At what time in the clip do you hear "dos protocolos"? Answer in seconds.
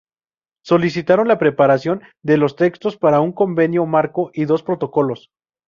4.45-5.29